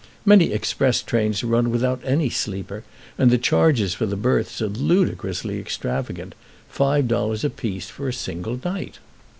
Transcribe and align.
Many 0.25 0.51
express 0.51 1.03
trains 1.03 1.43
are 1.43 1.45
run 1.45 1.69
without 1.69 2.01
any 2.03 2.31
sleeper, 2.31 2.83
and 3.19 3.29
the 3.29 3.37
charges 3.37 3.93
for 3.93 4.07
berths 4.07 4.59
are 4.59 4.65
ludicrously 4.67 5.59
extravagant 5.59 6.33
five 6.67 7.07
dollars 7.07 7.43
apiece 7.43 7.85
for 7.87 8.07
a 8.07 8.13
single 8.13 8.59
night. 8.65 8.97